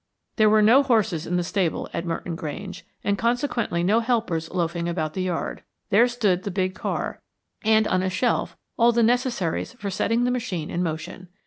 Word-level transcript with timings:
There 0.37 0.49
were 0.49 0.63
no 0.63 0.81
horses 0.81 1.27
in 1.27 1.35
the 1.37 1.43
stable 1.43 1.87
at 1.93 2.05
Merton 2.07 2.35
Grange, 2.35 2.87
and 3.03 3.19
consequently 3.19 3.83
no 3.83 3.99
helpers 3.99 4.49
loafing 4.49 4.89
about 4.89 5.13
the 5.13 5.21
yard. 5.21 5.61
There 5.91 6.07
stood 6.07 6.41
the 6.41 6.49
big 6.49 6.73
car, 6.73 7.21
and 7.63 7.87
on 7.87 8.01
a 8.01 8.09
shelf 8.09 8.57
all 8.77 8.91
the 8.91 9.03
necessaries 9.03 9.73
for 9.73 9.91
setting 9.91 10.23
the 10.23 10.31
machine 10.31 10.71
in 10.71 10.81
motion. 10.81 11.27